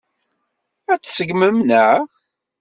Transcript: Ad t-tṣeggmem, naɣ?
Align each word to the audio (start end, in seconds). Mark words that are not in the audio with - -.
Ad 0.91 0.99
t-tṣeggmem, 0.99 1.57
naɣ? 1.61 1.99